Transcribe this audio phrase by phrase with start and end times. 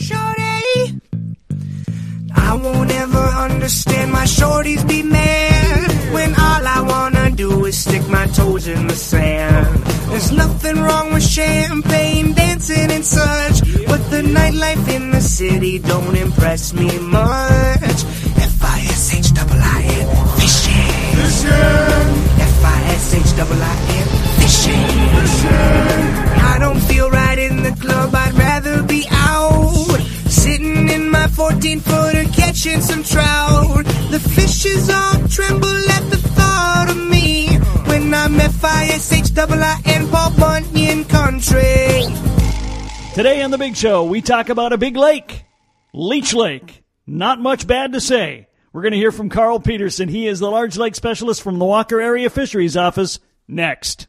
[0.00, 1.00] Shorty,
[2.34, 8.08] I won't ever understand my shorties be mad when all I wanna do is stick
[8.08, 9.66] my toes in the sand.
[10.10, 16.16] There's nothing wrong with champagne, dancing and such, but the nightlife in the city don't
[16.16, 17.98] impress me much.
[18.52, 20.06] F I S H double I N
[20.40, 21.14] fishing.
[21.20, 22.08] Fishing.
[22.40, 24.08] F I S H double I N
[24.40, 24.86] fishing.
[25.16, 26.40] Fishing.
[26.52, 28.14] I don't feel right in the club.
[28.14, 28.82] I'd rather
[31.52, 33.84] 14 footer catching some trout.
[34.10, 37.48] The fishes all tremble at the thought of me
[37.88, 38.38] when I'm
[40.10, 42.04] Paul Bunyan country.
[43.14, 45.44] Today on The Big Show, we talk about a big lake,
[45.92, 46.84] Leech Lake.
[47.06, 48.46] Not much bad to say.
[48.72, 50.08] We're going to hear from Carl Pedersen.
[50.08, 53.18] He is the large lake specialist from the Walker Area Fisheries Office.
[53.48, 54.06] Next.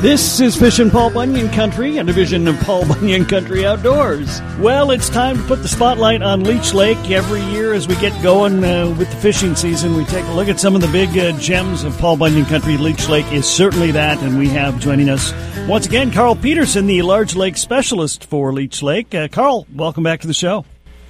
[0.00, 4.40] This is Fish and Paul Bunyan Country, a division of Paul Bunyan Country Outdoors.
[4.60, 7.10] Well, it's time to put the spotlight on Leech Lake.
[7.10, 10.46] Every year, as we get going uh, with the fishing season, we take a look
[10.46, 12.76] at some of the big uh, gems of Paul Bunyan Country.
[12.76, 15.34] Leech Lake is certainly that, and we have joining us
[15.66, 19.12] once again Carl Pedersen, the large lake specialist for Leech Lake.
[19.12, 20.64] Uh, Carl, welcome back to the show.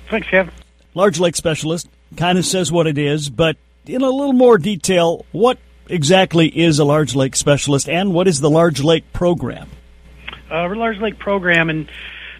[0.08, 0.54] Thanks, Kevin.
[0.94, 5.26] Large lake specialist kind of says what it is, but in a little more detail,
[5.32, 9.70] what exactly is a large lake specialist, and what is the large lake program?
[10.50, 11.88] Uh, large lake program in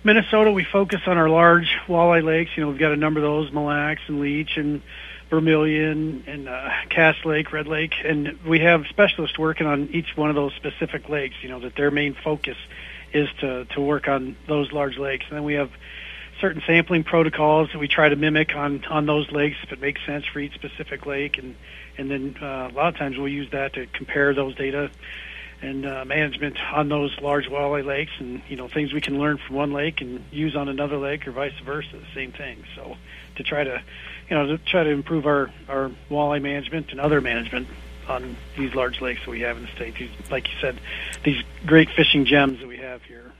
[0.05, 0.51] Minnesota.
[0.51, 2.51] We focus on our large walleye lakes.
[2.57, 4.83] You know, we've got a number of those: Mille Lacs and Leech and
[5.31, 10.31] Vermilion and uh, Cass Lake, Red Lake, and we have specialists working on each one
[10.31, 11.37] of those specific lakes.
[11.43, 12.57] You know, that their main focus
[13.13, 15.27] is to to work on those large lakes.
[15.29, 15.71] And then we have
[16.41, 20.05] certain sampling protocols that we try to mimic on on those lakes if it makes
[20.07, 21.39] sense for each specific lake.
[21.39, 21.57] And
[21.97, 24.91] and then uh, a lot of times we'll use that to compare those data
[25.61, 29.39] and uh, management on those large walleye lakes and you know things we can learn
[29.39, 32.65] from one lake and use on another lake or vice versa the same thing.
[32.77, 32.97] So
[33.37, 33.83] to try to
[34.29, 37.69] you know to try to improve our our walleye management and other management
[38.09, 40.81] on these large lakes that we have in the state these like you said
[41.25, 43.33] these great fishing gems that we have here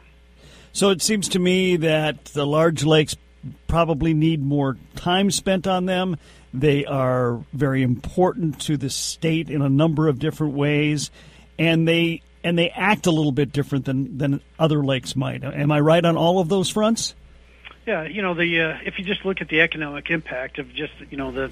[0.79, 3.17] so it seems to me that the large lakes
[3.67, 6.17] probably need more time spent on them.
[6.55, 11.11] They are very important to the state in a number of different ways,
[11.59, 15.43] and they and they act a little bit different than than other lakes might.
[15.43, 17.17] Am I right on all of those fronts?
[17.85, 20.93] Yeah, you know the uh, if you just look at the economic impact of just
[21.11, 21.51] you know the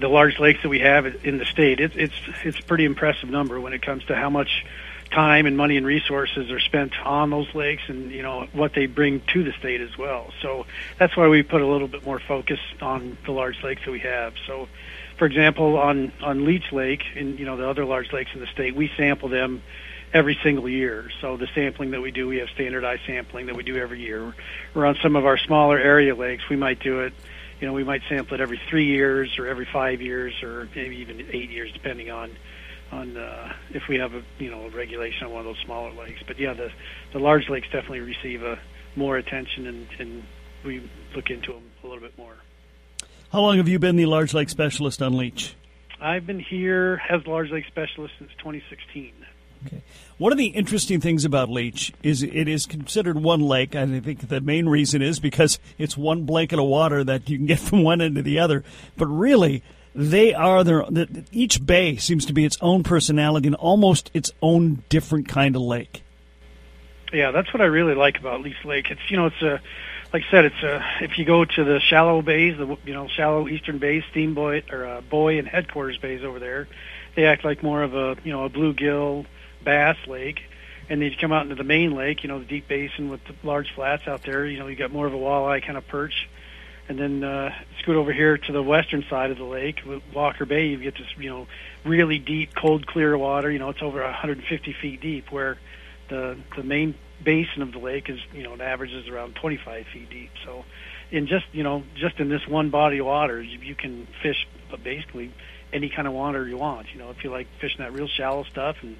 [0.00, 3.28] the large lakes that we have in the state, it's it's it's a pretty impressive
[3.28, 4.64] number when it comes to how much
[5.10, 8.86] time and money and resources are spent on those lakes and you know what they
[8.86, 10.32] bring to the state as well.
[10.42, 10.66] So
[10.98, 14.00] that's why we put a little bit more focus on the large lakes that we
[14.00, 14.34] have.
[14.46, 14.68] So
[15.18, 18.48] for example on on Leech Lake and you know the other large lakes in the
[18.48, 19.62] state, we sample them
[20.12, 21.10] every single year.
[21.20, 24.34] So the sampling that we do, we have standardized sampling that we do every year.
[24.74, 27.12] Or on some of our smaller area lakes, we might do it
[27.60, 30.96] you know, we might sample it every three years or every five years or maybe
[30.96, 32.30] even eight years, depending on
[32.94, 35.92] on uh, if we have a you know a regulation on one of those smaller
[35.92, 36.22] lakes.
[36.26, 36.70] But yeah, the
[37.12, 38.58] the large lakes definitely receive a
[38.96, 40.22] more attention, and, and
[40.64, 42.34] we look into them a little bit more.
[43.32, 45.54] How long have you been the large lake specialist on Leech?
[46.00, 49.12] I've been here as large lake specialist since 2016.
[49.66, 49.82] Okay.
[50.18, 54.00] One of the interesting things about Leech is it is considered one lake, and I
[54.00, 57.58] think the main reason is because it's one blanket of water that you can get
[57.58, 58.62] from one end to the other.
[58.96, 59.62] But really,
[59.94, 60.84] they are their
[61.32, 65.62] each bay seems to be its own personality and almost its own different kind of
[65.62, 66.02] lake.
[67.12, 68.90] Yeah, that's what I really like about Leech Lake.
[68.90, 69.60] It's you know it's a
[70.12, 73.06] like I said it's a if you go to the shallow bays, the you know
[73.08, 76.66] shallow eastern bays, Steamboat or uh, Boy and Headquarters bays over there,
[77.14, 79.26] they act like more of a you know a bluegill
[79.62, 80.42] bass lake.
[80.86, 83.24] And then you come out into the main lake, you know, the deep basin with
[83.24, 84.44] the large flats out there.
[84.44, 86.28] You know, you got more of a walleye kind of perch
[86.88, 87.50] and then uh,
[87.80, 89.80] scoot over here to the western side of the lake,
[90.14, 90.66] Walker Bay.
[90.66, 91.46] You get this, you know,
[91.84, 93.50] really deep, cold, clear water.
[93.50, 95.58] You know, it's over 150 feet deep, where
[96.10, 96.94] the the main
[97.24, 100.30] basin of the lake is, you know, it averages around 25 feet deep.
[100.44, 100.64] So,
[101.10, 104.46] in just, you know, just in this one body of water, you, you can fish
[104.82, 105.32] basically
[105.72, 106.88] any kind of water you want.
[106.92, 108.96] You know, if you like fishing that real shallow stuff and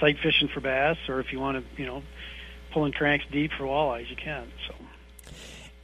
[0.00, 2.02] sight fishing for bass, or if you want to, you know,
[2.72, 4.50] pulling cranks deep for walleyes, you can.
[4.68, 4.74] So.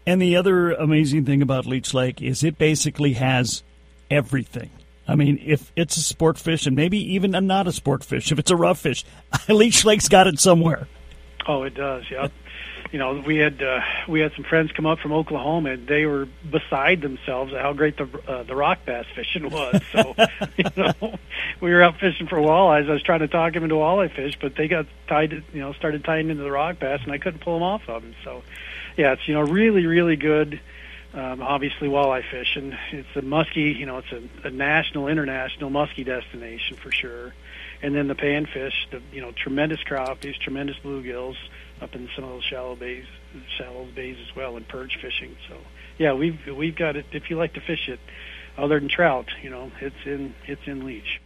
[0.06, 3.62] And the other amazing thing about Leech Lake is it basically has
[4.10, 4.70] everything.
[5.06, 8.32] I mean, if it's a sport fish, and maybe even a not a sport fish,
[8.32, 9.04] if it's a rough fish,
[9.48, 10.88] Leech Lake's got it somewhere.
[11.46, 12.04] Oh, it does.
[12.10, 12.28] Yeah.
[12.92, 16.04] You know, we had uh, we had some friends come up from Oklahoma, and they
[16.04, 19.80] were beside themselves at how great the uh, the rock bass fishing was.
[19.92, 20.14] So,
[20.58, 21.18] you know,
[21.60, 22.88] we were out fishing for walleyes.
[22.90, 25.72] I was trying to talk them into walleye fish, but they got tied, you know,
[25.72, 28.14] started tying into the rock bass, and I couldn't pull them off of them.
[28.24, 28.42] So,
[28.98, 30.60] yeah, it's you know really really good.
[31.14, 32.76] Um, obviously, walleye fishing.
[32.90, 37.34] It's a muskie, you know, it's a, a national, international muskie destination for sure.
[37.82, 41.34] And then the panfish, the you know, tremendous crappies, tremendous bluegills
[41.80, 43.04] up in some of those shallow bays,
[43.58, 45.36] shallow bays as well, and perch fishing.
[45.48, 45.56] So,
[45.98, 47.06] yeah, we've we've got it.
[47.12, 47.98] If you like to fish it,
[48.56, 51.20] other than trout, you know, it's in it's in Leech.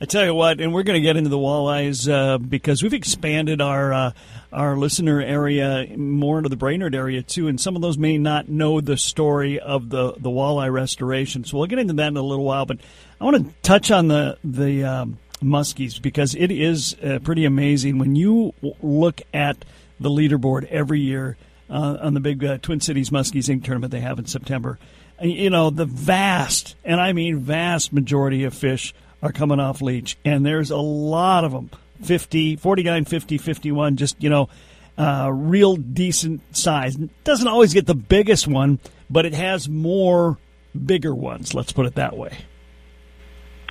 [0.00, 2.94] I tell you what, and we're going to get into the walleyes uh, because we've
[2.94, 4.12] expanded our uh,
[4.52, 8.48] our listener area more into the Brainerd area too, and some of those may not
[8.48, 11.42] know the story of the the walleye restoration.
[11.42, 12.64] So we'll get into that in a little while.
[12.64, 12.78] But
[13.20, 17.98] I want to touch on the the um, muskies because it is uh, pretty amazing
[17.98, 18.52] when you
[18.82, 19.64] look at
[20.00, 21.36] the leaderboard every year
[21.70, 23.64] uh, on the big uh, Twin Cities Muskies Inc.
[23.64, 24.78] tournament they have in September.
[25.20, 30.16] You know the vast, and I mean vast majority of fish are coming off leech,
[30.24, 31.70] and there's a lot of them
[32.02, 34.48] 50, 49, 50, 51, just, you know,
[34.96, 36.96] uh, real decent size.
[37.24, 38.78] Doesn't always get the biggest one,
[39.10, 40.38] but it has more
[40.86, 42.36] bigger ones, let's put it that way.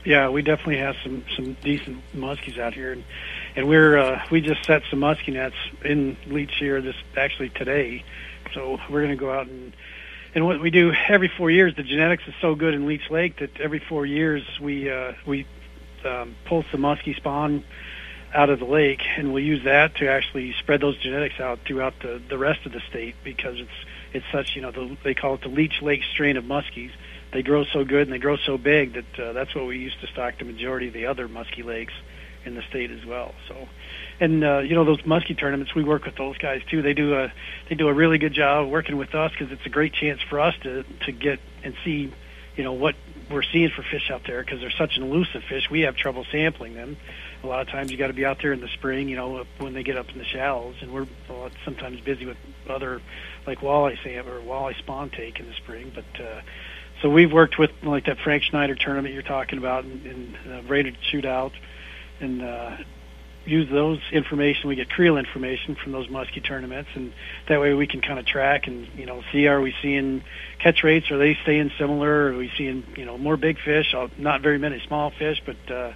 [0.05, 3.03] Yeah, we definitely have some some decent muskies out here, and
[3.55, 8.03] and we're uh, we just set some muskie nets in Leech here this actually today,
[8.53, 9.73] so we're going to go out and
[10.38, 13.39] and what we do every four years, the genetics is so good in Leech Lake
[13.39, 15.47] that every four years we uh, we
[16.05, 17.63] um, pull some muskie spawn
[18.33, 21.95] out of the lake, and we'll use that to actually spread those genetics out throughout
[22.01, 23.71] the the rest of the state because it's
[24.13, 26.91] it's such you know the, they call it the Leech Lake strain of muskies.
[27.31, 29.95] They grow so good and they grow so big that uh, that's what we use
[30.01, 31.94] to stock the majority of the other muskie lakes
[32.45, 33.35] in the state as well.
[33.47, 33.68] So
[34.19, 36.81] and uh, you know those muskie tournaments, we work with those guys too.
[36.81, 37.31] They do a
[37.69, 40.39] they do a really good job working with us because it's a great chance for
[40.39, 42.12] us to to get and see,
[42.56, 42.95] you know, what
[43.30, 45.69] we're seeing for fish out there because they're such an elusive fish.
[45.69, 46.97] We have trouble sampling them.
[47.44, 49.45] A lot of times you got to be out there in the spring, you know,
[49.59, 52.38] when they get up in the shallows, and we're well, sometimes busy with
[52.68, 53.01] other
[53.45, 56.21] like walleye sam or walleye spawn take in the spring, but.
[56.21, 56.41] uh
[57.01, 60.61] so we've worked with like that Frank Schneider tournament you're talking about, and, and uh,
[60.67, 61.51] rated shootout,
[62.19, 62.77] and uh,
[63.45, 64.67] use those information.
[64.67, 67.13] We get creel information from those muskie tournaments, and
[67.47, 70.23] that way we can kind of track and you know see are we seeing
[70.59, 71.09] catch rates?
[71.11, 72.33] Are they staying similar?
[72.33, 73.94] Are we seeing you know more big fish?
[73.94, 75.94] Uh, not very many small fish, but uh,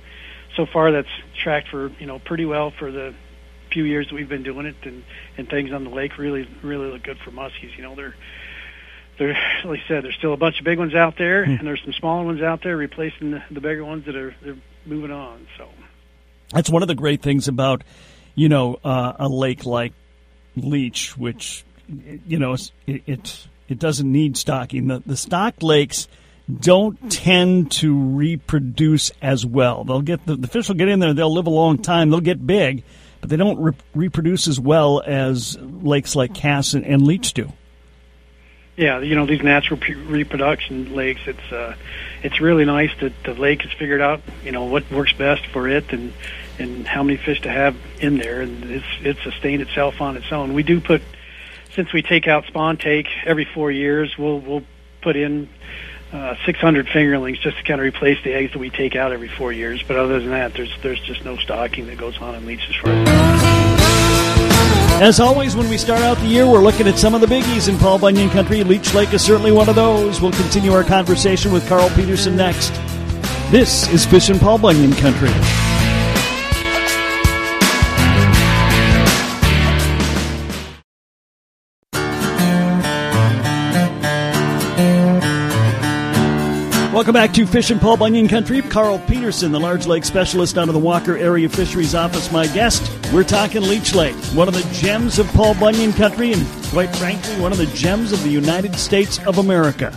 [0.56, 1.10] so far that's
[1.42, 3.14] tracked for you know pretty well for the
[3.72, 5.04] few years that we've been doing it, and
[5.38, 7.76] and things on the lake really really look good for muskies.
[7.76, 8.16] You know they're
[9.22, 11.60] there, like I said, there's still a bunch of big ones out there, mm.
[11.60, 14.58] and there's some smaller ones out there replacing the, the bigger ones that are they're
[14.86, 15.48] moving on.
[15.58, 15.70] So
[16.52, 17.84] that's one of the great things about,
[18.36, 19.94] you know, uh, a lake like
[20.56, 21.64] Leech, which,
[22.28, 24.88] you know, it, it, it doesn't need stocking.
[24.88, 26.08] The, the stocked lakes
[26.60, 29.84] don't tend to reproduce as well.
[29.84, 32.20] They'll get the, the fish will get in there, they'll live a long time, they'll
[32.22, 32.84] get big,
[33.22, 37.54] but they don't re- reproduce as well as lakes like Cass and, and Leech do.
[38.82, 41.22] Yeah, you know these natural reproduction lakes.
[41.28, 41.76] It's uh,
[42.24, 45.70] it's really nice that the lake has figured out you know what works best for
[45.70, 46.12] it, and
[46.58, 50.32] and how many fish to have in there, and it's it's sustained itself on its
[50.32, 50.56] own.
[50.56, 51.04] We do put
[51.76, 54.64] since we take out spawn take every four years, we'll we'll
[55.04, 55.48] put in
[56.12, 59.30] uh, 600 fingerlings just to kind of replace the eggs that we take out every
[59.30, 59.84] four years.
[59.84, 62.68] But other than that, there's there's just no stocking that goes on in us.
[62.68, 63.81] As
[65.20, 67.78] always, when we start out the year, we're looking at some of the biggies in
[67.78, 68.64] Paul Bunyan country.
[68.64, 70.22] Leech Lake is certainly one of those.
[70.22, 72.70] We'll continue our conversation with Carl Pedersen next.
[73.52, 75.30] This is Fishin' Paul Bunyan country.
[86.94, 88.62] Welcome back to Fishin' Paul Bunyan Country.
[88.62, 93.01] Carl Pedersen, the large lake specialist out of the Walker Area Fisheries Office, my guest.
[93.14, 97.38] We're talking Leech Lake, one of the gems of Paul Bunyan Country, and quite frankly,
[97.42, 99.94] one of the gems of the United States of America.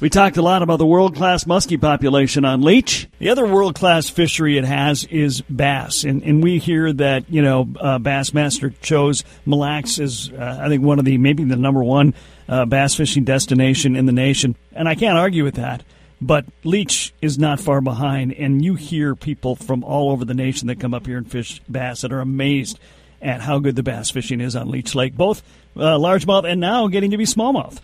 [0.00, 3.06] We talked a lot about the world class muskie population on Leech.
[3.20, 6.02] The other world class fishery it has is bass.
[6.02, 10.68] And, and we hear that, you know, uh, Bassmaster chose Mille Lacs as, uh, I
[10.68, 12.14] think, one of the, maybe the number one
[12.48, 14.56] uh, bass fishing destination in the nation.
[14.72, 15.84] And I can't argue with that.
[16.22, 20.68] But Leech is not far behind, and you hear people from all over the nation
[20.68, 22.78] that come up here and fish bass that are amazed
[23.22, 25.42] at how good the bass fishing is on Leech Lake, both
[25.76, 27.80] uh, largemouth and now getting to be smallmouth.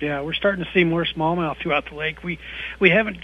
[0.00, 2.22] Yeah, we're starting to see more smallmouth throughout the lake.
[2.22, 2.38] We
[2.78, 3.18] we haven't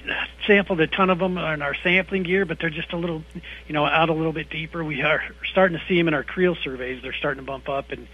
[0.47, 3.23] sampled a ton of them in our sampling gear, but they're just a little,
[3.67, 4.83] you know, out a little bit deeper.
[4.83, 7.03] We are starting to see them in our creel surveys.
[7.03, 8.07] They're starting to bump up, and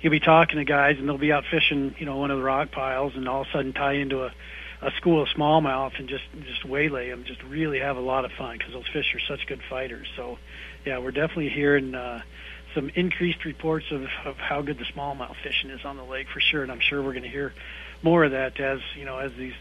[0.00, 2.44] you'll be talking to guys and they'll be out fishing, you know, one of the
[2.44, 4.32] rock piles, and all of a sudden tie into a
[4.84, 7.24] a school of smallmouth and just just waylay them.
[7.24, 10.06] Just really have a lot of fun because those fish are such good fighters.
[10.16, 10.38] So,
[10.84, 11.94] yeah, we're definitely hearing.
[11.94, 12.22] Uh,
[12.74, 16.40] some increased reports of, of how good the smallmouth fishing is on the lake for
[16.40, 17.54] sure, and I'm sure we're going to hear
[18.02, 19.54] more of that as you know as these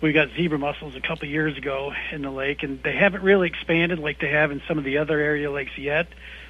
[0.00, 3.48] we got zebra mussels a couple years ago in the lake, and they haven't really
[3.48, 6.06] expanded like they have in some of the other area lakes yet.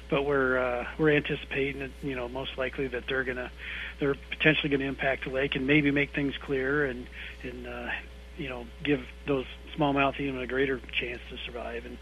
[0.09, 3.51] But we're uh, we're anticipating you know most likely that they're gonna
[3.99, 7.07] they're potentially going to impact the lake and maybe make things clearer and
[7.43, 7.89] and uh,
[8.37, 9.45] you know give those
[9.77, 11.97] smallmouth even a greater chance to survive and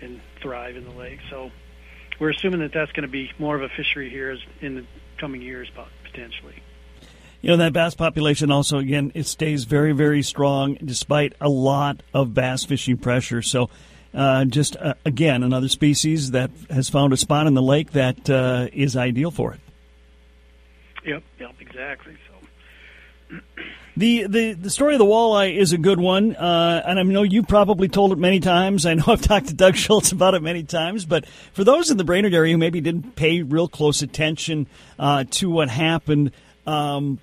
[0.00, 1.20] and thrive in the lake.
[1.28, 1.50] So
[2.18, 4.86] we're assuming that that's going to be more of a fishery here in the
[5.18, 5.70] coming years
[6.04, 6.62] potentially.
[7.42, 12.02] You know, that bass population also, again, it stays very, very strong despite a lot
[12.12, 13.40] of bass fishing pressure.
[13.40, 13.70] So,
[14.12, 18.28] uh, just uh, again, another species that has found a spot in the lake that
[18.28, 19.60] uh, is ideal for it.
[21.06, 22.16] Yep, yep, exactly.
[22.28, 23.38] So.
[24.00, 27.22] The, the the story of the walleye is a good one, uh, and I know
[27.22, 28.86] you probably told it many times.
[28.86, 31.04] I know I've talked to Doug Schultz about it many times.
[31.04, 35.24] But for those in the Brainerd area who maybe didn't pay real close attention uh,
[35.32, 36.32] to what happened,
[36.66, 37.18] um,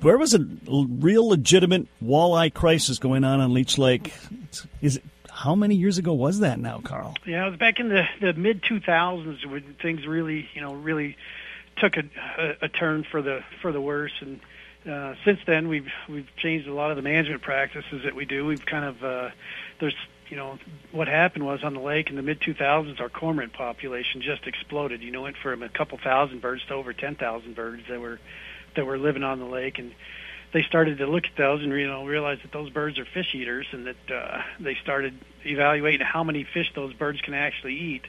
[0.00, 4.14] where was a real legitimate walleye crisis going on on Leech Lake?
[4.80, 7.16] Is it how many years ago was that now, Carl?
[7.26, 11.18] Yeah, it was back in the, the mid 2000s when things really, you know, really
[11.76, 12.04] took a,
[12.38, 14.14] a, a turn for the for the worse.
[14.22, 14.40] And
[14.86, 18.46] uh, since then, we've we've changed a lot of the management practices that we do.
[18.46, 19.30] We've kind of uh,
[19.80, 19.96] there's
[20.28, 20.58] you know
[20.92, 25.02] what happened was on the lake in the mid 2000s, our cormorant population just exploded.
[25.02, 28.20] You know, went from a couple thousand birds to over 10,000 birds that were
[28.76, 29.92] that were living on the lake, and
[30.52, 33.34] they started to look at those and you know realize that those birds are fish
[33.34, 38.02] eaters, and that uh, they started evaluating how many fish those birds can actually eat.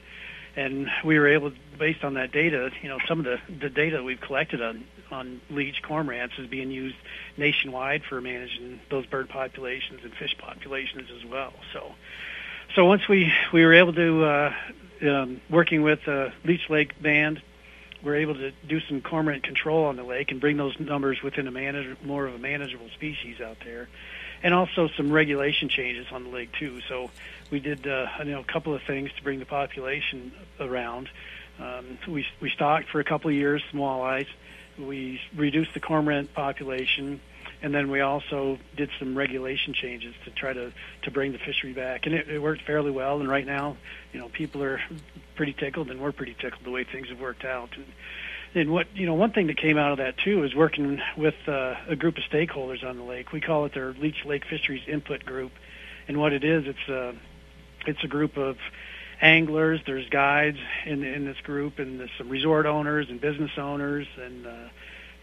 [0.56, 4.02] And we were able, based on that data, you know, some of the the data
[4.02, 6.96] we've collected on on leech cormorants is being used
[7.36, 11.52] nationwide for managing those bird populations and fish populations as well.
[11.72, 11.94] So,
[12.74, 14.54] so once we we were able to uh,
[15.02, 17.42] um, working with uh, Leech Lake Band
[18.02, 21.46] we're able to do some cormorant control on the lake and bring those numbers within
[21.46, 23.88] a manage, more of a manageable species out there,
[24.42, 26.80] and also some regulation changes on the lake too.
[26.88, 27.10] So
[27.50, 31.08] we did uh, you know a couple of things to bring the population around.
[31.58, 34.28] Um, we we stocked for a couple of years some walleyes.
[34.80, 37.20] We reduced the cormorant population
[37.62, 40.72] and then we also did some regulation changes to try to
[41.02, 43.20] to bring the fishery back, and it, it worked fairly well.
[43.20, 43.76] And right now,
[44.12, 44.80] you know, people are
[45.36, 47.70] pretty tickled, and we're pretty tickled the way things have worked out.
[47.76, 47.86] And,
[48.54, 51.34] and what you know, one thing that came out of that too is working with
[51.46, 53.32] uh, a group of stakeholders on the lake.
[53.32, 55.52] We call it their Leech Lake Fisheries Input Group,
[56.08, 57.14] and what it is, it's a
[57.86, 58.56] it's a group of
[59.20, 59.80] anglers.
[59.86, 64.46] There's guides in in this group, and there's some resort owners and business owners and
[64.46, 64.68] uh,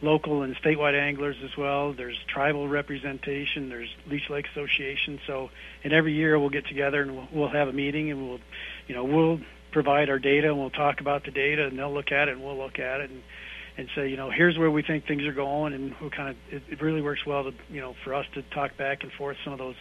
[0.02, 1.94] local and statewide anglers as well.
[1.94, 3.70] There's tribal representation.
[3.70, 5.20] There's Leech Lake Association.
[5.26, 5.50] So,
[5.84, 8.40] and every year we'll get together and we'll, we'll have a meeting and we'll,
[8.88, 9.40] you know, we'll
[9.72, 12.44] provide our data and we'll talk about the data and they'll look at it and
[12.44, 13.24] we'll look at it and
[13.80, 16.36] and say, you know, here's where we think things are going and we'll kind of
[16.52, 19.38] it, it really works well to, you know, for us to talk back and forth
[19.44, 19.76] some of those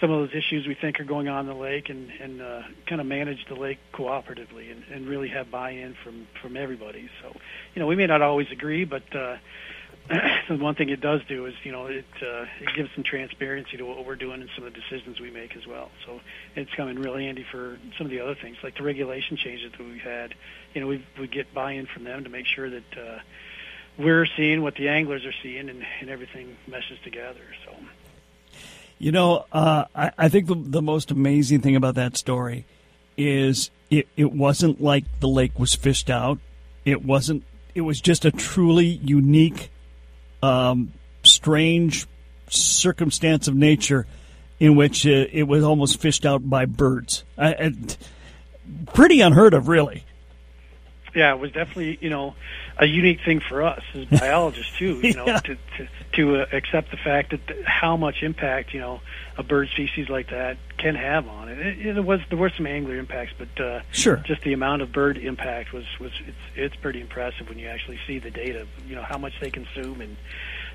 [0.00, 2.62] some of those issues we think are going on in the lake and, and uh,
[2.86, 7.08] kind of manage the lake cooperatively and, and really have buy-in from, from everybody.
[7.22, 7.34] So,
[7.74, 9.36] you know, we may not always agree, but uh,
[10.48, 13.76] the one thing it does do is, you know, it uh, it gives some transparency
[13.76, 15.90] to what we're doing and some of the decisions we make as well.
[16.04, 16.20] So
[16.56, 19.80] it's coming really handy for some of the other things, like the regulation changes that
[19.80, 20.34] we've had.
[20.74, 23.18] You know, we we get buy-in from them to make sure that uh,
[23.96, 27.44] we're seeing what the anglers are seeing and, and everything meshes together.
[27.64, 27.72] So.
[28.98, 32.64] You know, uh, I, I, think the, the most amazing thing about that story
[33.16, 36.38] is it, it wasn't like the lake was fished out.
[36.84, 37.44] It wasn't.
[37.74, 39.70] It was just a truly unique,
[40.42, 42.06] um, strange
[42.48, 44.06] circumstance of nature
[44.60, 47.24] in which uh, it was almost fished out by birds.
[47.36, 47.74] I,
[48.92, 50.04] pretty unheard of, really.
[51.14, 52.34] Yeah, it was definitely you know
[52.76, 55.00] a unique thing for us as biologists too.
[55.02, 55.38] You know, yeah.
[55.40, 59.00] to to, to uh, accept the fact that the, how much impact you know
[59.36, 61.58] a bird species like that can have on it.
[61.58, 64.92] It, it was there were some angler impacts, but uh, sure, just the amount of
[64.92, 68.66] bird impact was was it's it's pretty impressive when you actually see the data.
[68.86, 70.16] You know how much they consume and.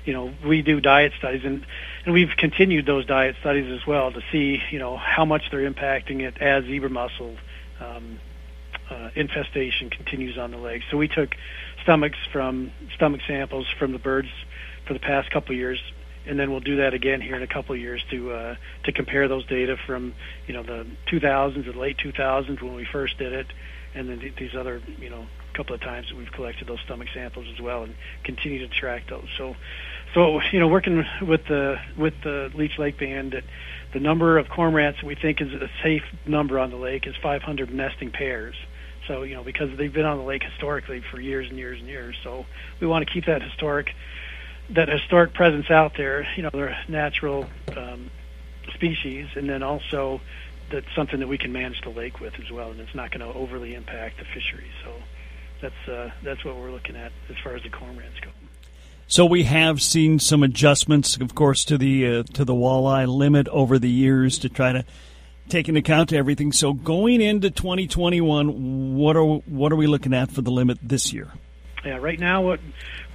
[0.02, 1.66] You know, we do diet studies, and
[2.06, 5.70] and we've continued those diet studies as well to see, you know, how much they're
[5.70, 7.36] impacting it as zebra mussel
[7.80, 8.18] um,
[8.90, 10.82] uh, infestation continues on the lake.
[10.90, 11.34] So we took
[11.82, 14.28] stomachs from stomach samples from the birds
[14.86, 15.80] for the past couple of years,
[16.26, 18.92] and then we'll do that again here in a couple of years to uh, to
[18.92, 20.14] compare those data from
[20.46, 23.46] you know the 2000s, the late 2000s when we first did it,
[23.94, 27.46] and then these other you know couple of times that we've collected those stomach samples
[27.52, 27.94] as well, and
[28.24, 29.26] continue to track those.
[29.36, 29.56] So,
[30.14, 33.44] so you know, working with the with the Leech Lake Band, that
[33.92, 37.72] the number of cormorants we think is a safe number on the lake is 500
[37.72, 38.54] nesting pairs.
[39.10, 41.88] So you know, because they've been on the lake historically for years and years and
[41.88, 42.46] years, so
[42.78, 43.92] we want to keep that historic
[44.70, 46.28] that historic presence out there.
[46.36, 48.08] You know, they're natural um,
[48.72, 50.20] species, and then also
[50.70, 53.20] that's something that we can manage the lake with as well, and it's not going
[53.20, 54.70] to overly impact the fishery.
[54.84, 54.94] So
[55.60, 58.30] that's uh, that's what we're looking at as far as the cormorants go.
[59.08, 63.48] So we have seen some adjustments, of course, to the uh, to the walleye limit
[63.48, 64.84] over the years to try to
[65.50, 66.52] take into account everything.
[66.52, 71.12] So going into 2021, what are what are we looking at for the limit this
[71.12, 71.32] year?
[71.84, 72.60] Yeah, right now, what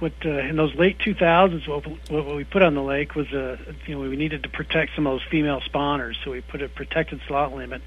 [0.00, 3.56] what uh, in those late 2000s, what, what we put on the lake was uh,
[3.86, 6.68] you know we needed to protect some of those female spawners, so we put a
[6.68, 7.82] protected slot limit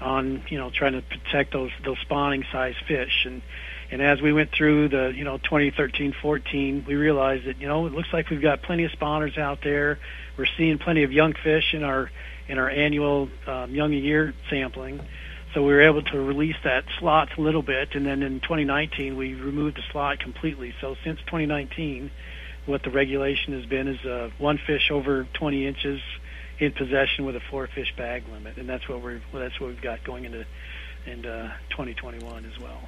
[0.00, 3.42] on you know trying to protect those those spawning size fish and
[3.90, 7.86] and as we went through the you know 2013 14 we realized that you know
[7.86, 9.98] it looks like we've got plenty of spawners out there
[10.38, 12.10] we're seeing plenty of young fish in our
[12.48, 15.00] in our annual um, young year sampling
[15.54, 19.16] so we were able to release that slots a little bit, and then in 2019
[19.16, 20.74] we removed the slot completely.
[20.80, 22.10] So since 2019,
[22.66, 26.00] what the regulation has been is uh, one fish over 20 inches
[26.60, 29.82] in possession with a four fish bag limit, and that's what we're that's what we've
[29.82, 30.44] got going into
[31.06, 32.80] into 2021 as well.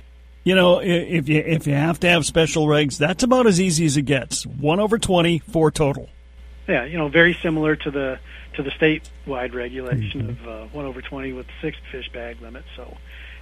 [0.44, 3.86] You know, if you if you have to have special regs, that's about as easy
[3.86, 4.46] as it gets.
[4.46, 6.10] One over 20, four total.
[6.68, 8.18] Yeah, you know, very similar to the
[8.54, 10.48] to the statewide regulation mm-hmm.
[10.48, 12.64] of uh, one over 20 with six fish bag limit.
[12.76, 12.96] So,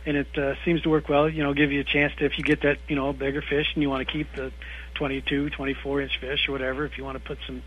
[0.07, 1.29] and it uh, seems to work well.
[1.29, 3.75] You know, give you a chance to if you get that you know bigger fish
[3.75, 4.53] and you want to keep the
[4.95, 6.85] 22, 24 inch fish or whatever.
[6.85, 7.63] If you want to put some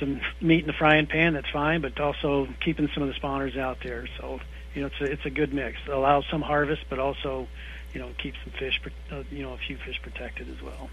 [0.00, 1.82] some meat in the frying pan, that's fine.
[1.82, 4.08] But also keeping some of the spawners out there.
[4.18, 4.40] So,
[4.74, 5.78] you know, it's a it's a good mix.
[5.86, 7.46] It allows some harvest, but also,
[7.92, 8.80] you know, keeps some fish,
[9.12, 10.90] uh, you know, a few fish protected as well.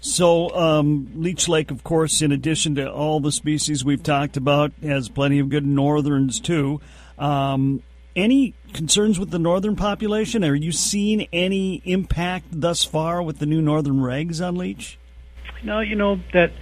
[0.00, 4.72] So, um, Leech Lake, of course, in addition to all the species we've talked about,
[4.82, 6.80] has plenty of good northerns too.
[7.18, 7.82] Um,
[8.14, 10.44] any concerns with the northern population?
[10.44, 14.98] Are you seeing any impact thus far with the new northern regs on Leech?
[15.62, 16.52] No, you know that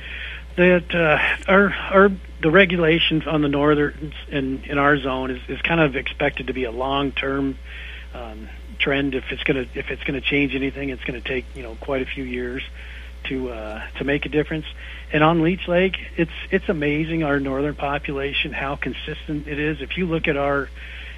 [0.57, 2.11] that uh, our our
[2.43, 6.55] the regulations on the northern in in our zone is, is kind of expected to
[6.55, 7.59] be a long term
[8.15, 9.15] um, trend.
[9.15, 12.07] If it's gonna if it's gonna change anything, it's gonna take you know quite a
[12.07, 12.63] few years
[13.29, 14.67] to uh, to make a difference.
[15.13, 19.81] And on Leech Lake, it's it's amazing our northern population how consistent it is.
[19.81, 20.69] If you look at our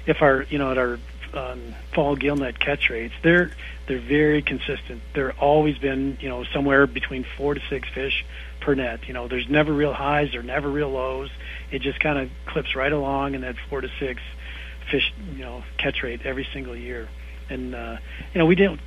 [0.05, 0.99] if our you know at our
[1.33, 3.51] um, fall gillnet catch rates, they're
[3.87, 5.01] they're very consistent.
[5.13, 8.25] They're always been you know somewhere between four to six fish
[8.59, 9.07] per net.
[9.07, 11.29] You know, there's never real highs, there're never real lows.
[11.71, 14.21] It just kind of clips right along in that four to six
[14.89, 17.07] fish you know catch rate every single year
[17.49, 17.97] and uh,
[18.33, 18.79] you know we didn't.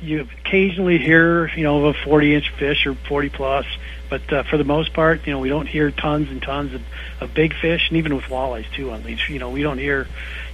[0.00, 3.66] You occasionally hear you know of a 40 inch fish or 40 plus,
[4.10, 6.82] but uh, for the most part, you know we don't hear tons and tons of,
[7.20, 8.90] of big fish, and even with walleyes too.
[8.90, 10.06] On these, you know, we don't hear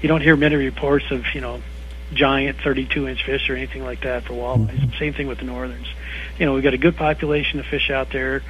[0.03, 1.61] you don't hear many reports of you know
[2.13, 4.99] giant 32 inch fish or anything like that for walleyes.
[4.99, 5.87] Same thing with the northerns.
[6.39, 8.43] You know, we've got a good population of fish out there.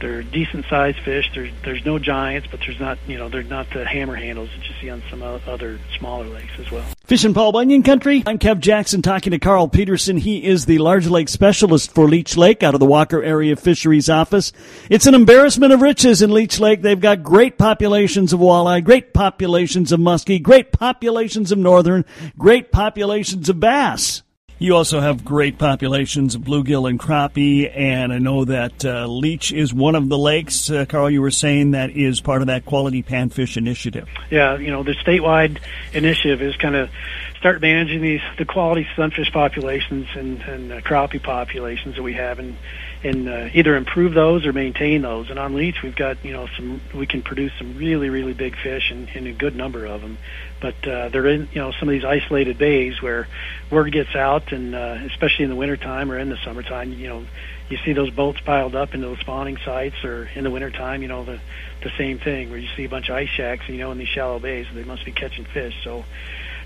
[0.00, 1.30] They're decent sized fish.
[1.34, 4.68] There's there's no giants, but there's not you know they're not the hammer handles that
[4.68, 6.84] you see on some other smaller lakes as well.
[7.04, 8.22] Fishing Paul Bunyan Country.
[8.26, 10.16] I'm Kev Jackson talking to Carl Pedersen.
[10.16, 14.08] He is the large lake specialist for Leech Lake out of the Walker Area Fisheries
[14.08, 14.52] Office.
[14.90, 16.82] It's an embarrassment of riches in Leech Lake.
[16.82, 22.04] They've got great populations of walleye, great populations of muskie, great populations of northern,
[22.36, 24.22] great populations of bass.
[24.60, 29.52] You also have great populations of bluegill and crappie, and I know that uh, Leech
[29.52, 32.64] is one of the lakes, uh, Carl, you were saying that is part of that
[32.64, 34.08] quality panfish initiative.
[34.30, 35.58] Yeah, you know, the statewide
[35.92, 36.90] initiative is kind of
[37.38, 42.40] start managing these the quality sunfish populations and, and uh, crappie populations that we have,
[42.40, 42.56] and
[43.04, 45.30] and uh, either improve those or maintain those.
[45.30, 48.56] And on Leech, we've got you know some we can produce some really really big
[48.56, 50.18] fish and, and a good number of them.
[50.60, 53.28] But uh, they're in you know some of these isolated bays where
[53.70, 57.24] word gets out, and uh, especially in the wintertime or in the summertime, you know
[57.68, 61.08] you see those boats piled up into those spawning sites, or in the wintertime, you
[61.08, 61.40] know the
[61.82, 64.08] the same thing where you see a bunch of ice shacks, you know, in these
[64.08, 64.66] shallow bays.
[64.72, 65.74] They must be catching fish.
[65.84, 66.04] So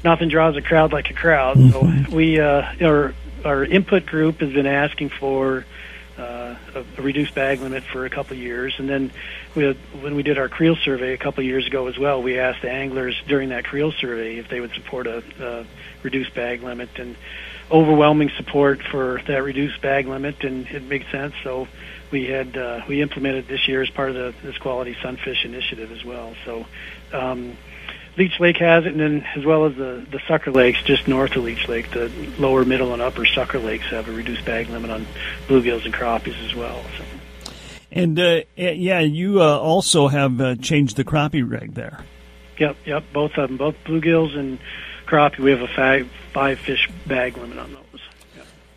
[0.02, 1.58] nothing draws a crowd like a crowd.
[1.58, 3.14] So we uh, our
[3.44, 5.66] our input group has been asking for
[6.18, 9.10] uh, a, reduced bag limit for a couple of years, and then
[9.54, 12.22] we had, when we did our creel survey a couple of years ago as well,
[12.22, 15.66] we asked the anglers during that creel survey if they would support a, a
[16.02, 17.16] reduced bag limit, and
[17.70, 21.34] overwhelming support for that reduced bag limit, and it makes sense.
[21.42, 21.68] So
[22.10, 25.92] we had uh, we implemented this year as part of the this quality sunfish initiative
[25.92, 26.34] as well.
[26.44, 26.66] So.
[27.12, 27.56] Um,
[28.16, 31.34] Leech Lake has it, and then as well as the the Sucker Lakes just north
[31.34, 34.90] of Leech Lake, the lower, middle, and upper Sucker Lakes have a reduced bag limit
[34.90, 35.06] on
[35.46, 36.82] bluegills and crappies as well.
[36.98, 37.04] So.
[37.90, 42.04] And uh, yeah, you uh, also have uh, changed the crappie reg there.
[42.58, 44.58] Yep, yep, both of them, both bluegills and
[45.06, 45.38] crappie.
[45.38, 47.82] We have a five five fish bag limit on those.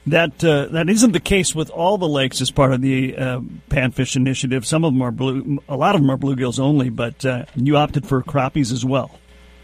[0.08, 3.39] That uh, that isn't the case with all the lakes as part of the uh,
[3.69, 4.65] Panfish Initiative.
[4.65, 7.76] Some of them are blue, a lot of them are bluegills only, but uh, you
[7.76, 9.19] opted for crappies as well.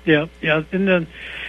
[0.06, 0.64] Yeah, yeah.
[0.72, 1.08] In the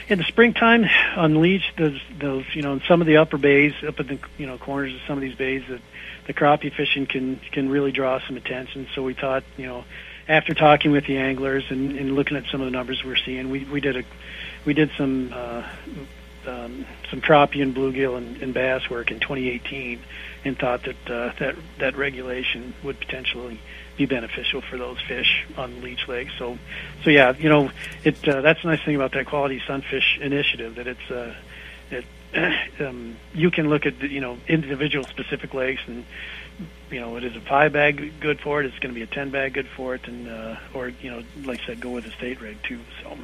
[0.08, 0.84] in the springtime
[1.16, 4.18] on Leech, those those you know in some of the upper bays, up at the
[4.36, 5.80] you know corners of some of these bays, that
[6.26, 8.88] the crappie fishing can can really draw some attention.
[8.94, 9.84] So we thought, you know,
[10.28, 13.48] after talking with the anglers and, and looking at some of the numbers we're seeing,
[13.50, 14.04] we we did a
[14.66, 15.66] we did some uh,
[16.46, 19.98] um, some crappie and bluegill and, and bass work in 2018,
[20.44, 23.60] and thought that uh, that that regulation would potentially
[23.96, 26.28] be beneficial for those fish on Leech Lake.
[26.38, 26.59] So,
[27.05, 27.70] so yeah, you know,
[28.05, 31.35] it uh, that's the nice thing about that quality sunfish initiative that it's uh,
[31.90, 32.05] it
[32.81, 36.05] um, you can look at you know individual specific lakes and
[36.90, 38.66] you know it is a five bag good for it.
[38.66, 41.22] It's going to be a ten bag good for it, and uh, or you know
[41.44, 42.81] like I said, go with a state rig too.
[43.02, 43.16] So.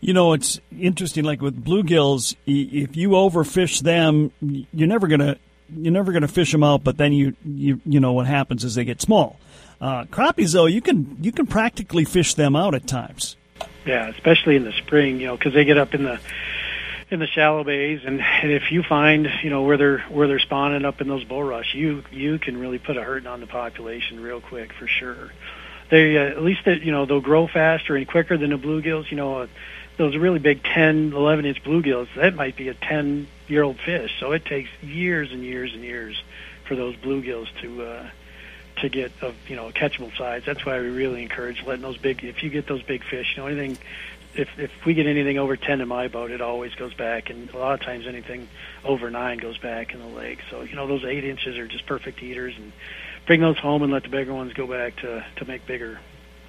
[0.00, 1.24] You know, it's interesting.
[1.24, 5.38] Like with bluegills, if you overfish them, you're never gonna
[5.74, 6.84] you're never gonna fish them out.
[6.84, 9.38] But then you you you know what happens is they get small.
[9.80, 13.36] Uh, crappies, though, you can you can practically fish them out at times.
[13.86, 16.20] Yeah, especially in the spring, you know, because they get up in the
[17.10, 20.40] in the shallow bays, and, and if you find you know where they're where they're
[20.40, 24.20] spawning up in those bulrush, you you can really put a hurting on the population
[24.20, 25.30] real quick for sure.
[25.90, 29.10] They uh, at least that you know they'll grow faster and quicker than the bluegills.
[29.10, 29.46] You know, uh,
[29.96, 34.12] those really big 10, 11 inch bluegills, that might be a 10 year old fish.
[34.20, 36.22] So it takes years and years and years
[36.66, 38.10] for those bluegills to uh,
[38.80, 40.42] to get a you know catchable size.
[40.46, 42.24] That's why we really encourage letting those big.
[42.24, 43.78] If you get those big fish, you know anything.
[44.34, 47.50] If if we get anything over 10 in my boat, it always goes back, and
[47.50, 48.48] a lot of times anything
[48.84, 50.40] over nine goes back in the lake.
[50.50, 52.72] So you know those eight inches are just perfect eaters, and
[53.26, 55.98] bring those home and let the bigger ones go back to to make bigger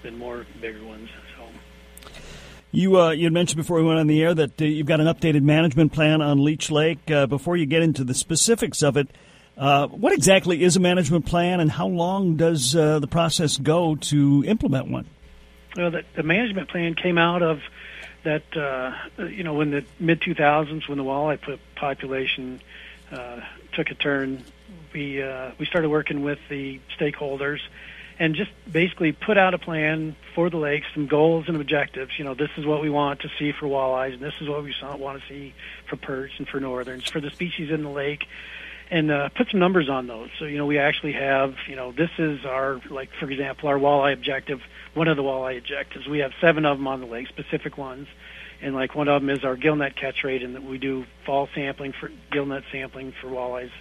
[0.03, 1.09] and more bigger ones.
[1.37, 1.45] So.
[2.71, 4.99] You uh, you had mentioned before we went on the air that uh, you've got
[4.99, 7.09] an updated management plan on Leech Lake.
[7.09, 9.09] Uh, before you get into the specifics of it,
[9.59, 13.95] uh, what exactly is a management plan, and how long does uh, the process go
[13.95, 15.05] to implement one?
[15.75, 17.61] Well, the, the management plan came out of
[18.23, 18.93] that uh,
[19.25, 22.61] you know in the mid 2000s when the walleye population
[23.11, 24.43] took a turn.
[24.93, 25.23] We
[25.59, 27.59] we started working with the stakeholders
[28.19, 32.11] and just basically put out a plan for the lake, some goals and objectives.
[32.19, 34.61] You know, this is what we want to see for walleyes, and this is what
[34.61, 35.53] we want to see
[35.87, 38.25] for perch and for northerns, for the species in the lake,
[38.91, 40.29] and uh, put some numbers on those.
[40.39, 43.77] So, you know, we actually have, you know, this is our, like, for example, our
[43.77, 44.61] walleye objective,
[44.93, 46.07] one of the walleye objectives.
[46.07, 48.07] We have seven of them on the lake, specific ones.
[48.61, 51.47] And like one of them is our gillnet catch rate, and that we do fall
[51.55, 53.71] sampling for gillnet sampling for walleyes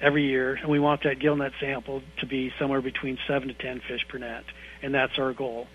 [0.00, 3.54] every year, and we want that gill net sample to be somewhere between seven to
[3.54, 4.44] ten fish per net,
[4.82, 5.68] and that's our goal.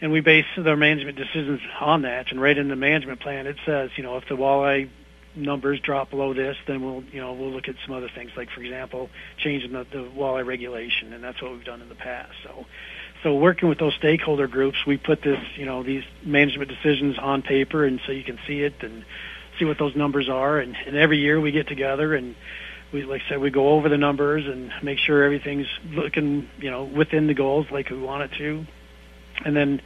[0.00, 2.30] And we base our management decisions on that.
[2.30, 4.90] And right in the management plan, it says, you know, if the walleye
[5.38, 8.50] numbers drop below this, then we'll, you know, we'll look at some other things, like
[8.50, 12.32] for example, changing the, the walleye regulation, and that's what we've done in the past.
[12.42, 12.66] So,
[13.22, 17.42] so working with those stakeholder groups, we put this, you know, these management decisions on
[17.42, 19.04] paper, and so you can see it and
[19.58, 20.58] see what those numbers are.
[20.58, 22.34] And, and every year we get together and
[22.92, 26.70] we like I said we go over the numbers and make sure everything's looking you
[26.70, 28.66] know within the goals like we want it to,
[29.44, 29.82] and then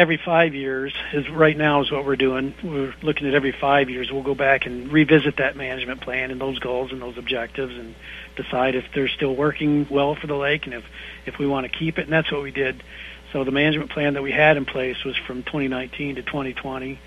[0.00, 2.54] every five years is right now is what we're doing.
[2.64, 4.10] We're looking at every five years.
[4.10, 7.94] We'll go back and revisit that management plan and those goals and those objectives and
[8.34, 10.84] decide if they're still working well for the lake and if
[11.26, 12.04] if we want to keep it.
[12.04, 12.82] And that's what we did.
[13.30, 16.98] So the management plan that we had in place was from 2019 to 2020,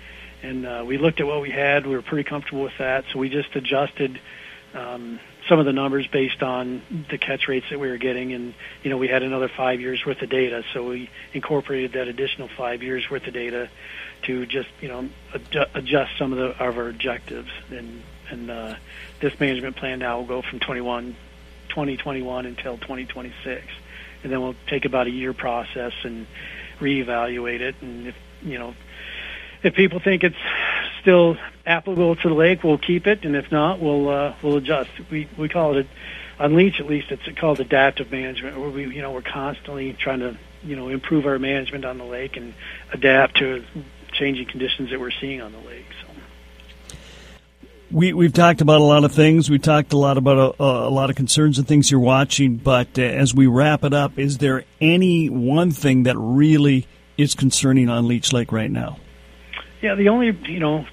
[0.44, 1.86] and uh, we looked at what we had.
[1.86, 4.20] We were pretty comfortable with that, so we just adjusted.
[4.72, 8.54] Um, some of the numbers based on the catch rates that we were getting, and
[8.82, 12.48] you know we had another five years worth of data, so we incorporated that additional
[12.48, 13.68] five years worth of data
[14.22, 15.08] to just you know
[15.74, 17.50] adjust some of, the, of our objectives.
[17.70, 18.76] And and uh,
[19.20, 21.14] this management plan now will go from 21,
[21.68, 23.66] 2021 until 2026,
[24.22, 26.26] and then we'll take about a year process and
[26.80, 27.74] reevaluate it.
[27.82, 28.74] And if you know
[29.62, 30.36] if people think it's
[31.04, 31.36] still
[31.66, 34.90] applicable to the lake, we'll keep it, and if not, we'll uh, we'll adjust.
[35.10, 35.86] We we call it
[36.40, 40.20] on Leech at least it's called adaptive management, where we you know we're constantly trying
[40.20, 42.54] to you know improve our management on the lake and
[42.92, 43.62] adapt to
[44.12, 45.86] changing conditions that we're seeing on the lake.
[46.02, 46.08] So.
[47.90, 49.48] We, we've talked about a lot of things.
[49.48, 52.56] We talked a lot about a, a lot of concerns and things you're watching.
[52.56, 57.34] But uh, as we wrap it up, is there any one thing that really is
[57.34, 58.98] concerning on Leech Lake right now?
[59.80, 60.86] Yeah, the only you know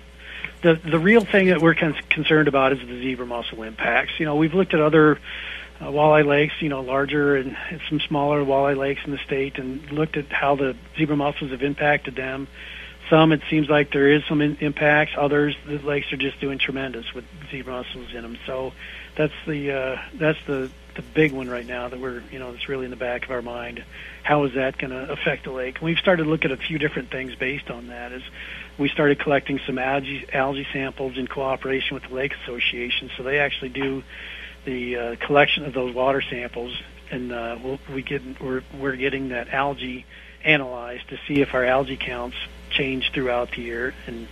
[0.62, 4.20] the the real thing that we're con- concerned about is the zebra mussel impacts.
[4.20, 5.20] You know, we've looked at other
[5.80, 9.58] uh, walleye lakes, you know, larger and, and some smaller walleye lakes in the state,
[9.58, 12.48] and looked at how the zebra mussels have impacted them.
[13.10, 15.14] Some it seems like there is some in- impacts.
[15.18, 18.38] Others the lakes are just doing tremendous with zebra mussels in them.
[18.46, 18.74] So
[19.16, 22.70] that's the uh, that's the the big one right now that we're you know that's
[22.70, 23.84] really in the back of our mind.
[24.24, 25.78] How is that going to affect the lake?
[25.78, 28.12] And we've started to look at a few different things based on that.
[28.12, 28.24] Is
[28.78, 33.10] we started collecting some algae algae samples in cooperation with the Lake Association.
[33.18, 34.04] So they actually do
[34.66, 36.80] the uh, collection of those water samples,
[37.10, 40.06] and uh, we'll, we get we're we're getting that algae
[40.44, 42.38] analyzed to see if our algae counts
[42.72, 44.28] change throughout the year and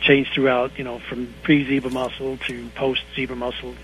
[0.00, 3.74] change throughout you know from pre zebra mussel to post zebra mussel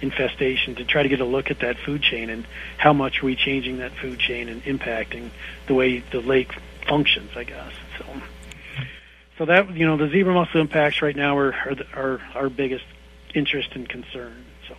[0.00, 2.46] infestation to try to get a look at that food chain and
[2.78, 5.30] how much are we changing that food chain and impacting
[5.66, 6.52] the way the lake
[6.86, 7.72] functions, I guess.
[7.98, 8.04] So,
[9.38, 12.48] so that you know the zebra mussel impacts right now are are, the, are our
[12.48, 12.84] biggest
[13.34, 14.44] interest and concern.
[14.68, 14.76] So,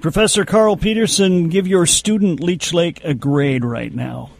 [0.00, 4.30] Professor Carl Pedersen, give your student Leech Lake a grade right now.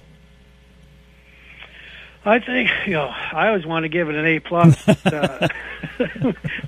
[2.24, 4.88] I think you know I always want to give it an A plus.
[5.06, 5.48] uh,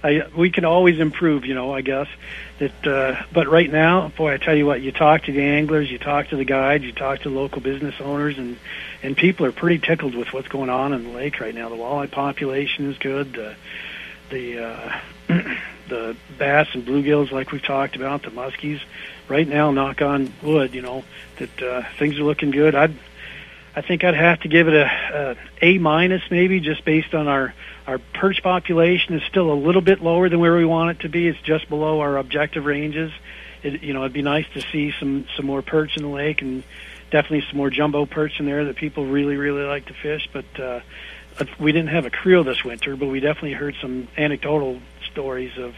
[0.37, 1.73] we can always improve, you know.
[1.73, 2.09] I guess
[2.59, 5.91] that, uh, but right now, boy, I tell you what, you talk to the anglers,
[5.91, 8.59] you talk to the guides, you talk to local business owners, and
[9.03, 11.69] and people are pretty tickled with what's going on in the lake right now.
[11.69, 13.33] The walleye population is good.
[13.33, 13.55] The
[14.31, 15.01] the uh,
[15.89, 18.81] the bass and bluegills, like we've talked about, the muskies.
[19.27, 21.05] Right now, knock on wood, you know
[21.39, 22.75] that uh, things are looking good.
[22.75, 22.95] I'd
[23.77, 27.27] I think I'd have to give it a, a A minus maybe, just based on
[27.27, 27.55] our
[27.87, 31.09] our perch population is still a little bit lower than where we want it to
[31.09, 31.29] be.
[31.29, 33.13] It's just below our objective ranges.
[33.63, 36.41] It, you know, it'd be nice to see some some more perch in the lake
[36.41, 36.63] and
[37.11, 40.29] definitely some more jumbo perch in there that people really really like to fish.
[40.33, 40.81] But uh,
[41.59, 45.75] we didn't have a creel this winter, but we definitely heard some anecdotal stories of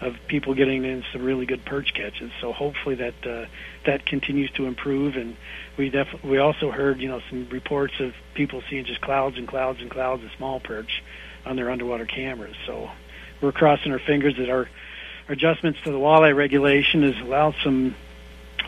[0.00, 2.30] of people getting in some really good perch catches.
[2.40, 3.46] So hopefully that uh,
[3.86, 5.16] that continues to improve.
[5.16, 5.36] And
[5.76, 9.46] we def- we also heard you know some reports of people seeing just clouds and
[9.46, 11.02] clouds and clouds of small perch
[11.44, 12.56] on their underwater cameras.
[12.66, 12.90] So
[13.40, 14.68] we're crossing our fingers that our,
[15.30, 17.94] adjustments to the walleye regulation has allowed some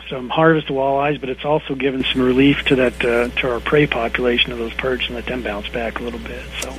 [0.09, 3.85] some harvest walleyes, but it's also given some relief to that uh, to our prey
[3.85, 6.43] population of those perch and let them bounce back a little bit.
[6.61, 6.73] So.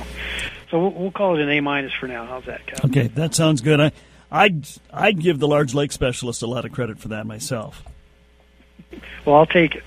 [0.71, 2.25] So we'll, we'll call it an A minus for now.
[2.25, 2.89] How's that, Kevin?
[2.89, 3.79] Okay, that sounds good.
[3.79, 3.91] I,
[4.31, 7.83] I'd I'd give the large lake specialist a lot of credit for that myself.
[9.25, 9.83] Well, I'll take it.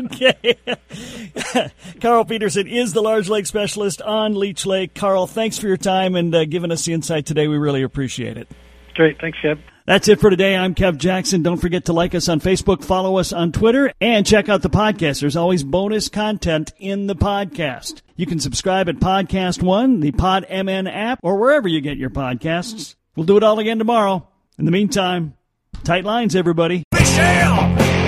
[0.00, 1.70] okay.
[2.00, 4.94] Carl Pedersen is the large lake specialist on Leech Lake.
[4.94, 7.46] Carl, thanks for your time and uh, giving us the insight today.
[7.46, 8.48] We really appreciate it.
[8.94, 9.20] Great.
[9.20, 9.58] Thanks, Kev.
[9.90, 10.54] That's it for today.
[10.54, 11.42] I'm Kev Jackson.
[11.42, 14.70] Don't forget to like us on Facebook, follow us on Twitter, and check out the
[14.70, 15.20] podcast.
[15.20, 18.00] There's always bonus content in the podcast.
[18.14, 22.94] You can subscribe at Podcast One, the PodMN app, or wherever you get your podcasts.
[23.16, 24.28] We'll do it all again tomorrow.
[24.60, 25.34] In the meantime,
[25.82, 26.84] tight lines, everybody.
[26.92, 27.56] Michelle,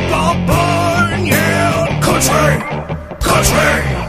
[0.09, 0.47] Bob
[2.01, 2.61] Country,
[3.18, 4.02] Country.